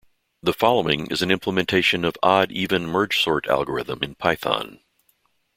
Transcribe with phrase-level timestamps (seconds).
[0.41, 4.79] The following is an implementation of odd-even mergesort algorithm in Python.